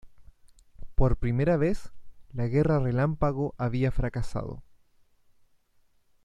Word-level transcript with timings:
Por 0.95 1.17
primera 1.17 1.57
vez, 1.57 1.91
la 2.33 2.47
guerra 2.47 2.79
relámpago 2.79 3.53
había 3.59 3.91
fracasado. 3.91 4.63